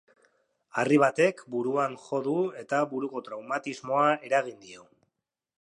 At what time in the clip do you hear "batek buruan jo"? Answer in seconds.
1.03-2.23